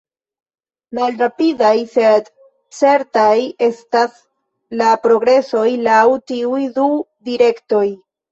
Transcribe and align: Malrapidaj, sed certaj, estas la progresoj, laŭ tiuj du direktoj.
Malrapidaj, 0.99 1.73
sed 1.91 2.31
certaj, 2.77 3.35
estas 3.67 4.17
la 4.81 4.89
progresoj, 5.05 5.67
laŭ 5.89 6.01
tiuj 6.31 6.63
du 6.79 6.89
direktoj. 7.29 7.85